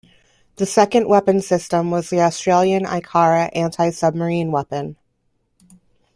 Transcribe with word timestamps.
The 0.55 0.65
second 0.65 1.07
weapon 1.07 1.41
system 1.41 1.91
was 1.91 2.09
the 2.09 2.21
Australian 2.21 2.85
Ikara 2.85 3.51
anti-submarine 3.53 4.51
weapon. 4.51 4.95